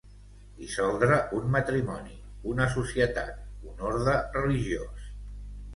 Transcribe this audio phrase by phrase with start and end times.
[0.61, 2.17] Dissoldre un matrimoni,
[2.55, 5.11] una societat, un orde religiós.